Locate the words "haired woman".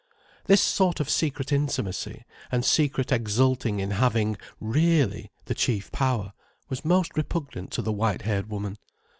8.23-8.79